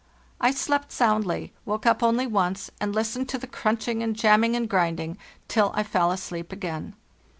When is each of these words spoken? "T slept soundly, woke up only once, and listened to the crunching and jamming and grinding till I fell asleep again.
"T 0.43 0.51
slept 0.53 0.91
soundly, 0.91 1.53
woke 1.63 1.85
up 1.85 2.01
only 2.01 2.25
once, 2.25 2.71
and 2.81 2.95
listened 2.95 3.29
to 3.29 3.37
the 3.37 3.45
crunching 3.45 4.01
and 4.01 4.15
jamming 4.15 4.55
and 4.55 4.67
grinding 4.67 5.15
till 5.47 5.71
I 5.75 5.83
fell 5.83 6.09
asleep 6.11 6.51
again. 6.51 6.95